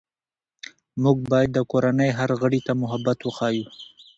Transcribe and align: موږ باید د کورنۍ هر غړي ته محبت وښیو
موږ 1.03 1.17
باید 1.31 1.49
د 1.53 1.59
کورنۍ 1.71 2.09
هر 2.19 2.29
غړي 2.41 2.59
ته 2.67 2.71
محبت 2.81 3.19
وښیو 3.23 3.65